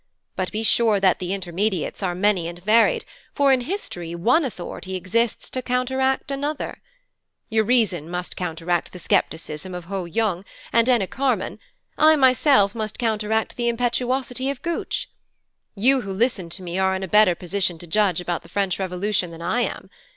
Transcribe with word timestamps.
But 0.35 0.51
be 0.51 0.63
sure 0.63 0.99
that 0.99 1.19
the 1.19 1.31
intermediates 1.31 2.01
are 2.01 2.15
many 2.15 2.47
and 2.47 2.57
varied, 2.57 3.05
for 3.35 3.53
in 3.53 3.61
history 3.61 4.15
one 4.15 4.43
authority 4.43 4.95
exists 4.95 5.47
to 5.51 5.61
counteract 5.61 6.31
another. 6.31 6.81
Urizen 7.51 8.07
must 8.09 8.35
counteract 8.35 8.93
the 8.93 8.97
scepticism 8.97 9.75
of 9.75 9.85
Ho 9.85 10.05
Yung 10.05 10.43
and 10.73 10.87
Enicharmon, 10.87 11.59
I 11.99 12.15
must 12.15 12.43
myself 12.47 12.73
counteract 12.97 13.57
the 13.57 13.67
impetuosity 13.69 14.49
of 14.49 14.63
Gutch. 14.63 15.07
You 15.75 16.01
who 16.01 16.11
listen 16.11 16.49
to 16.49 16.63
me 16.63 16.79
are 16.79 16.95
in 16.95 17.03
a 17.03 17.07
better 17.07 17.35
position 17.35 17.77
to 17.77 17.85
judge 17.85 18.19
about 18.19 18.41
the 18.41 18.49
French 18.49 18.79
Revolution 18.79 19.29
than 19.29 19.43
I 19.43 19.59
am. 19.61 19.87